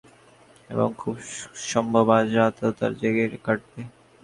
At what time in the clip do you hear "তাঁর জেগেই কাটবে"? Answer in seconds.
2.79-3.81